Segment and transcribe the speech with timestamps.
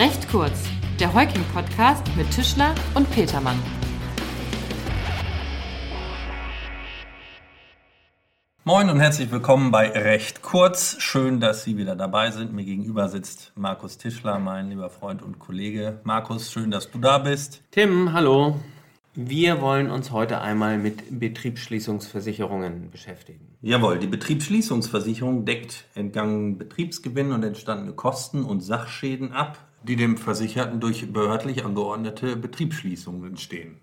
[0.00, 0.64] Recht kurz,
[0.98, 3.58] der Heuking-Podcast mit Tischler und Petermann.
[8.64, 10.96] Moin und herzlich willkommen bei Recht kurz.
[11.00, 12.54] Schön, dass Sie wieder dabei sind.
[12.54, 16.00] Mir gegenüber sitzt Markus Tischler, mein lieber Freund und Kollege.
[16.04, 17.62] Markus, schön, dass du da bist.
[17.70, 18.58] Tim, hallo.
[19.14, 23.58] Wir wollen uns heute einmal mit Betriebsschließungsversicherungen beschäftigen.
[23.60, 30.80] Jawohl, die Betriebsschließungsversicherung deckt entgangenen Betriebsgewinn und entstandene Kosten und Sachschäden ab, die dem Versicherten
[30.80, 33.78] durch behördlich angeordnete Betriebsschließungen entstehen.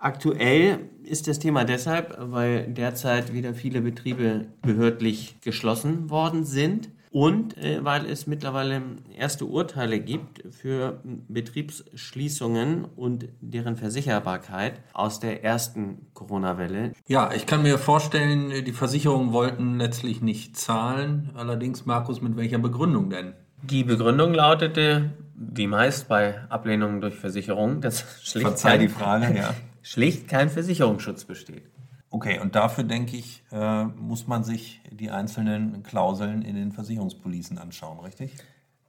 [0.00, 7.56] Aktuell ist das Thema deshalb, weil derzeit wieder viele Betriebe behördlich geschlossen worden sind und
[7.56, 8.82] äh, weil es mittlerweile
[9.16, 16.92] erste Urteile gibt für Betriebsschließungen und deren Versicherbarkeit aus der ersten Corona-Welle.
[17.06, 21.30] Ja, ich kann mir vorstellen, die Versicherungen wollten letztlich nicht zahlen.
[21.34, 23.34] Allerdings, Markus, mit welcher Begründung denn?
[23.62, 29.36] Die Begründung lautete, wie meist bei Ablehnungen durch Versicherungen, dass schlicht, Verzeih kein, die Frage,
[29.36, 29.54] ja.
[29.82, 31.64] schlicht kein Versicherungsschutz besteht.
[32.10, 37.58] Okay, und dafür denke ich, äh, muss man sich die einzelnen Klauseln in den Versicherungspolicen
[37.58, 38.34] anschauen, richtig?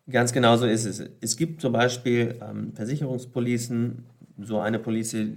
[0.10, 1.04] Ganz genau so ist es.
[1.22, 4.06] Es gibt zum Beispiel ähm, Versicherungspolicen,
[4.42, 5.28] so eine Police, äh,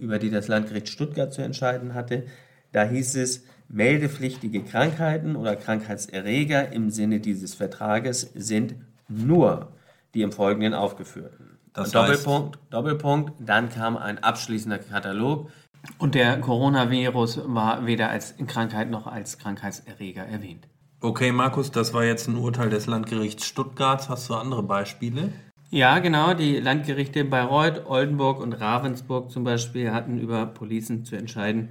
[0.00, 2.24] über die das Landgericht Stuttgart zu entscheiden hatte.
[2.72, 8.74] Da hieß es, meldepflichtige Krankheiten oder Krankheitserreger im Sinne dieses Vertrages sind
[9.08, 9.68] nur
[10.14, 11.58] die im Folgenden aufgeführten.
[11.74, 15.50] Das Doppelpunkt, Doppelpunkt, dann kam ein abschließender Katalog
[15.98, 20.66] und der Coronavirus war weder als Krankheit noch als Krankheitserreger erwähnt.
[21.00, 24.08] Okay, Markus, das war jetzt ein Urteil des Landgerichts Stuttgart.
[24.08, 25.32] Hast du andere Beispiele?
[25.70, 26.34] Ja, genau.
[26.34, 31.68] Die Landgerichte Bayreuth, Oldenburg und Ravensburg zum Beispiel hatten über Policen zu entscheiden,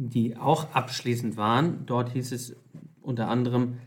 [0.00, 1.84] die auch abschließend waren.
[1.86, 2.54] Dort hieß es
[3.02, 3.78] unter anderem,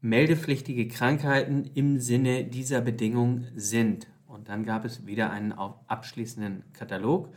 [0.00, 4.08] meldepflichtige Krankheiten im Sinne dieser Bedingung sind.
[4.26, 7.28] Und dann gab es wieder einen abschließenden Katalog.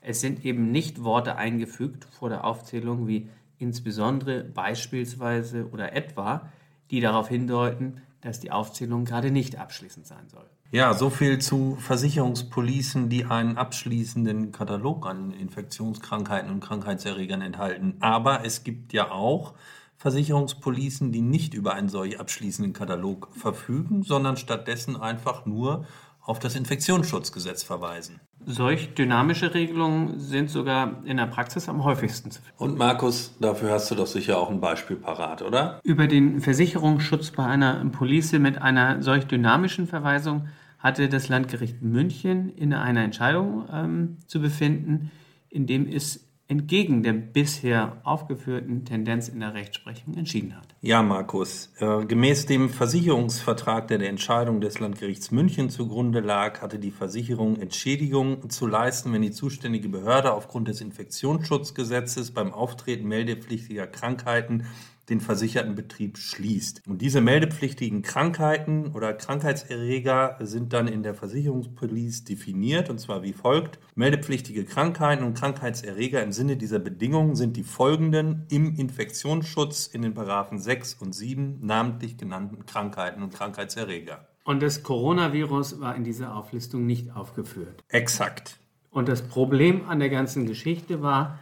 [0.00, 3.28] Es sind eben nicht Worte eingefügt vor der Aufzählung wie
[3.58, 6.48] insbesondere, beispielsweise oder etwa,
[6.90, 10.48] die darauf hindeuten, dass die Aufzählung gerade nicht abschließend sein soll.
[10.72, 17.96] Ja, so viel zu Versicherungspolicen, die einen abschließenden Katalog an Infektionskrankheiten und Krankheitserregern enthalten.
[17.98, 19.54] Aber es gibt ja auch
[19.96, 25.86] Versicherungspolicen, die nicht über einen solch abschließenden Katalog verfügen, sondern stattdessen einfach nur
[26.20, 28.20] auf das Infektionsschutzgesetz verweisen.
[28.46, 32.62] Solch dynamische Regelungen sind sogar in der Praxis am häufigsten zu finden.
[32.62, 35.80] Und Markus, dafür hast du doch sicher auch ein Beispiel parat, oder?
[35.82, 42.48] Über den Versicherungsschutz bei einer Police mit einer solch dynamischen Verweisung hatte das Landgericht München
[42.48, 45.10] in einer Entscheidung ähm, zu befinden,
[45.50, 50.74] in dem es entgegen der bisher aufgeführten Tendenz in der Rechtsprechung entschieden hat.
[50.80, 51.72] Ja, Markus.
[51.78, 57.56] Äh, gemäß dem Versicherungsvertrag, der der Entscheidung des Landgerichts München zugrunde lag, hatte die Versicherung
[57.56, 64.64] Entschädigung zu leisten, wenn die zuständige Behörde aufgrund des Infektionsschutzgesetzes beim Auftreten meldepflichtiger Krankheiten
[65.10, 66.82] den versicherten Betrieb schließt.
[66.86, 73.32] Und diese meldepflichtigen Krankheiten oder Krankheitserreger sind dann in der Versicherungspolice definiert und zwar wie
[73.32, 73.78] folgt.
[73.94, 80.14] Meldepflichtige Krankheiten und Krankheitserreger im Sinne dieser Bedingungen sind die folgenden im Infektionsschutz in den
[80.14, 84.26] Paragraphen 6 und 7 namentlich genannten Krankheiten und Krankheitserreger.
[84.44, 87.84] Und das Coronavirus war in dieser Auflistung nicht aufgeführt.
[87.88, 88.58] Exakt.
[88.90, 91.38] Und das Problem an der ganzen Geschichte war,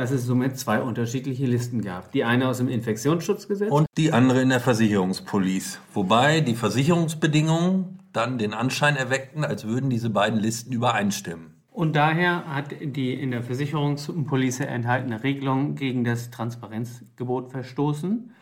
[0.00, 2.10] dass es somit zwei unterschiedliche Listen gab.
[2.12, 5.78] Die eine aus dem Infektionsschutzgesetz und die andere in der Versicherungspolice.
[5.92, 11.52] Wobei die Versicherungsbedingungen dann den Anschein erweckten, als würden diese beiden Listen übereinstimmen.
[11.70, 18.32] Und daher hat die in der Versicherungspolice enthaltene Regelung gegen das Transparenzgebot verstoßen,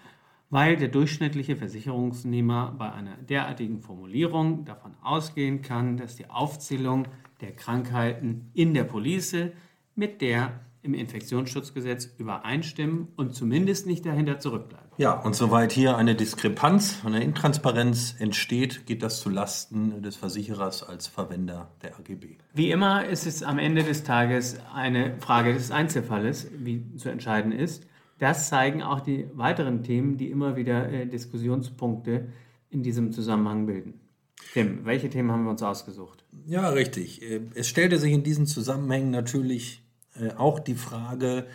[0.50, 7.08] weil der durchschnittliche Versicherungsnehmer bei einer derartigen Formulierung davon ausgehen kann, dass die Aufzählung
[7.40, 9.48] der Krankheiten in der Police
[9.96, 14.88] mit der im Infektionsschutzgesetz übereinstimmen und zumindest nicht dahinter zurückbleiben.
[14.96, 20.82] Ja, und soweit hier eine Diskrepanz, eine Intransparenz entsteht, geht das zu Lasten des Versicherers
[20.82, 22.36] als Verwender der AGB.
[22.54, 27.52] Wie immer ist es am Ende des Tages eine Frage des Einzelfalles, wie zu entscheiden
[27.52, 27.86] ist.
[28.18, 32.28] Das zeigen auch die weiteren Themen, die immer wieder äh, Diskussionspunkte
[32.70, 34.00] in diesem Zusammenhang bilden.
[34.52, 36.24] Tim, welche Themen haben wir uns ausgesucht?
[36.46, 37.22] Ja, richtig.
[37.22, 39.84] Äh, es stellte sich in diesen Zusammenhängen natürlich
[40.20, 41.46] äh, auch die Frage,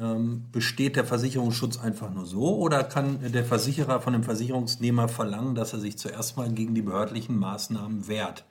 [0.00, 5.54] ähm, besteht der Versicherungsschutz einfach nur so oder kann der Versicherer von dem Versicherungsnehmer verlangen,
[5.54, 8.44] dass er sich zuerst mal gegen die behördlichen Maßnahmen wehrt?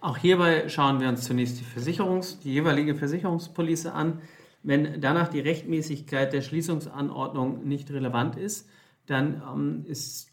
[0.00, 4.20] Auch hierbei schauen wir uns zunächst die, Versicherungs-, die jeweilige Versicherungspolice an.
[4.62, 8.68] Wenn danach die Rechtmäßigkeit der Schließungsanordnung nicht relevant ist,
[9.06, 10.28] dann ähm, ist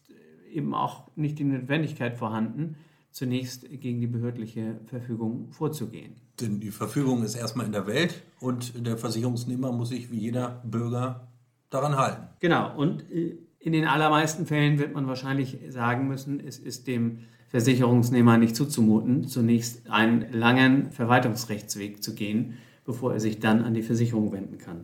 [0.51, 2.77] eben auch nicht die Notwendigkeit vorhanden,
[3.15, 6.15] zunächst gegen die behördliche Verfügung vorzugehen.
[6.41, 10.61] Denn die Verfügung ist erstmal in der Welt und der Versicherungsnehmer muss sich wie jeder
[10.65, 11.29] Bürger
[11.69, 12.27] daran halten.
[12.41, 17.19] Genau, und äh, in den allermeisten Fällen wird man wahrscheinlich sagen müssen, es ist dem
[17.47, 23.81] Versicherungsnehmer nicht zuzumuten, zunächst einen langen Verwaltungsrechtsweg zu gehen, bevor er sich dann an die
[23.81, 24.83] Versicherung wenden kann.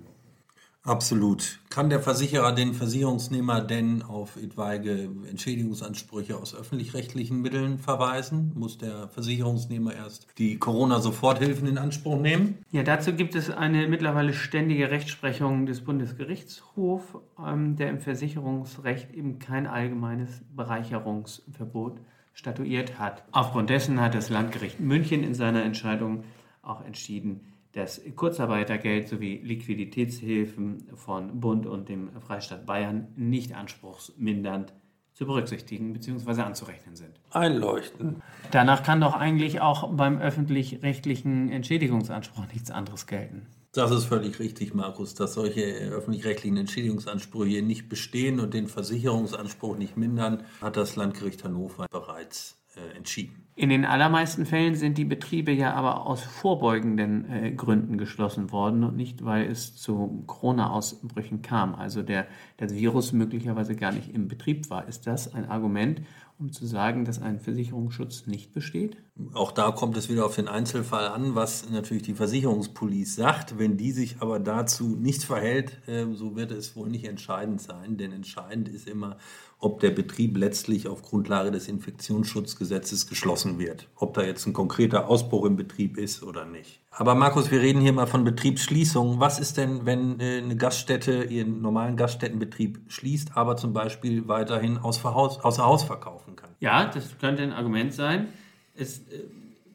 [0.84, 1.60] Absolut.
[1.70, 8.52] Kann der Versicherer den Versicherungsnehmer denn auf etwaige Entschädigungsansprüche aus öffentlich-rechtlichen Mitteln verweisen?
[8.56, 12.58] Muss der Versicherungsnehmer erst die Corona-Soforthilfen in Anspruch nehmen?
[12.72, 17.14] Ja, dazu gibt es eine mittlerweile ständige Rechtsprechung des Bundesgerichtshofs,
[17.46, 22.00] ähm, der im Versicherungsrecht eben kein allgemeines Bereicherungsverbot
[22.34, 23.24] statuiert hat.
[23.32, 26.24] Aufgrund dessen hat das Landgericht München in seiner Entscheidung
[26.64, 27.42] auch entschieden,
[27.74, 34.74] das Kurzarbeitergeld sowie Liquiditätshilfen von Bund und dem Freistaat Bayern nicht anspruchsmindernd
[35.14, 36.42] zu berücksichtigen bzw.
[36.42, 37.20] anzurechnen sind.
[37.30, 38.22] Einleuchten.
[38.52, 43.48] Danach kann doch eigentlich auch beim öffentlich-rechtlichen Entschädigungsanspruch nichts anderes gelten.
[43.74, 49.96] Das ist völlig richtig, Markus, dass solche öffentlich-rechtlichen Entschädigungsansprüche nicht bestehen und den Versicherungsanspruch nicht
[49.96, 53.48] mindern, hat das Landgericht Hannover bereits äh, entschieden.
[53.62, 58.84] In den allermeisten Fällen sind die Betriebe ja aber aus vorbeugenden äh, Gründen geschlossen worden
[58.84, 61.76] und nicht, weil es zu Corona-Ausbrüchen kam.
[61.76, 62.26] Also der,
[62.58, 64.88] das Virus möglicherweise gar nicht im Betrieb war.
[64.88, 66.02] Ist das ein Argument,
[66.40, 68.98] um zu sagen, dass ein Versicherungsschutz nicht besteht?
[69.34, 73.60] Auch da kommt es wieder auf den Einzelfall an, was natürlich die Versicherungspolice sagt.
[73.60, 77.98] Wenn die sich aber dazu nicht verhält, äh, so wird es wohl nicht entscheidend sein.
[77.98, 79.18] Denn entscheidend ist immer,
[79.60, 83.88] ob der Betrieb letztlich auf Grundlage des Infektionsschutzgesetzes geschlossen wird.
[83.96, 86.82] Ob da jetzt ein konkreter Ausbruch im Betrieb ist oder nicht.
[86.92, 89.20] Aber Markus, wir reden hier mal von Betriebsschließung.
[89.20, 94.78] Was ist denn, wenn äh, eine Gaststätte ihren normalen Gaststättenbetrieb schließt, aber zum Beispiel weiterhin
[94.78, 96.50] außer Haus, verkaufen kann?
[96.60, 98.28] Ja, das könnte ein Argument sein.
[98.76, 99.24] Es äh,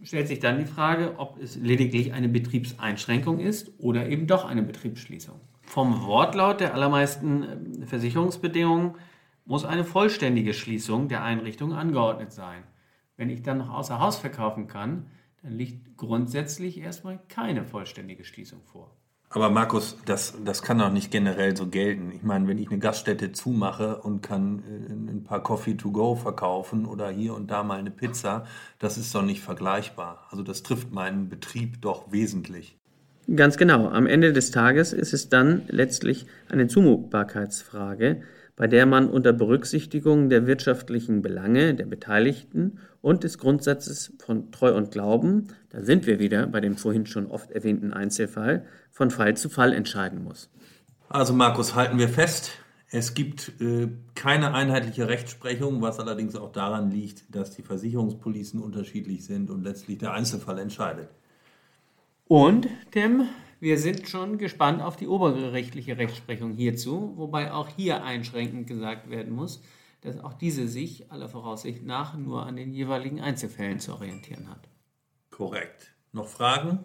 [0.03, 4.63] stellt sich dann die Frage, ob es lediglich eine Betriebseinschränkung ist oder eben doch eine
[4.63, 5.41] Betriebsschließung.
[5.63, 8.95] Vom Wortlaut der allermeisten äh, Versicherungsbedingungen
[9.47, 12.63] muss eine vollständige Schließung der Einrichtung angeordnet sein.
[13.17, 15.07] Wenn ich dann noch außer Haus verkaufen kann,
[15.43, 18.91] dann liegt grundsätzlich erstmal keine vollständige Schließung vor.
[19.31, 22.13] Aber Markus, das, das kann doch nicht generell so gelten.
[22.13, 26.15] Ich meine, wenn ich eine Gaststätte zumache und kann äh, ein paar Coffee to go
[26.15, 28.47] verkaufen oder hier und da mal eine Pizza,
[28.79, 30.27] das ist doch nicht vergleichbar.
[30.31, 32.79] Also das trifft meinen Betrieb doch wesentlich.
[33.35, 33.89] Ganz genau.
[33.89, 38.23] Am Ende des Tages ist es dann letztlich eine Zumutbarkeitsfrage,
[38.57, 44.75] bei der man unter Berücksichtigung der wirtschaftlichen Belange der Beteiligten und des Grundsatzes von Treu
[44.75, 49.37] und Glauben, da sind wir wieder bei dem vorhin schon oft erwähnten Einzelfall, von Fall
[49.37, 50.51] zu Fall entscheiden muss.
[51.09, 52.51] Also Markus, halten wir fest,
[52.91, 59.25] es gibt äh, keine einheitliche Rechtsprechung, was allerdings auch daran liegt, dass die Versicherungspolicen unterschiedlich
[59.25, 61.09] sind und letztlich der Einzelfall entscheidet.
[62.29, 63.29] Und, Tim,
[63.67, 69.35] wir sind schon gespannt auf die obergerichtliche Rechtsprechung hierzu, wobei auch hier einschränkend gesagt werden
[69.35, 69.61] muss,
[70.03, 74.69] dass auch diese sich aller Voraussicht nach nur an den jeweiligen Einzelfällen zu orientieren hat.
[75.33, 75.91] Korrekt.
[76.13, 76.79] Noch Fragen?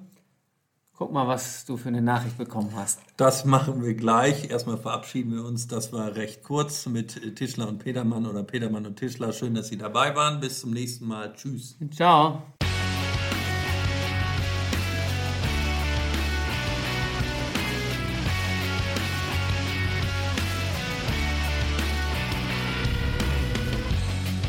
[0.93, 2.99] Guck mal, was du für eine Nachricht bekommen hast.
[3.15, 4.49] Das machen wir gleich.
[4.49, 5.67] Erstmal verabschieden wir uns.
[5.67, 9.33] Das war recht kurz mit Tischler und Petermann oder Petermann und Tischler.
[9.33, 10.39] Schön, dass Sie dabei waren.
[10.39, 11.31] Bis zum nächsten Mal.
[11.35, 11.77] Tschüss.
[11.91, 12.41] Ciao.